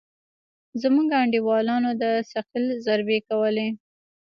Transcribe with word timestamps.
زموږ 0.81 1.07
انډيوالانو 1.21 1.91
د 2.01 2.03
ثقيل 2.31 2.65
ضربې 2.87 3.19
کولې. 3.29 3.67